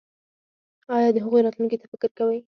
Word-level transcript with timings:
ایا 0.95 1.09
د 1.13 1.17
هغوی 1.23 1.41
راتلونکي 1.45 1.77
ته 1.81 1.85
فکر 1.93 2.09
کوئ؟ 2.17 2.37